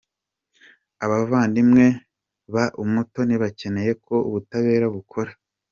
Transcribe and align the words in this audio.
Abavandimwe 1.03 1.85
ba 2.53 2.65
Umutoni 2.83 3.35
bakeneye 3.43 3.91
ko 4.05 4.15
ubutabera 4.27 4.85
bukora. 4.95 5.31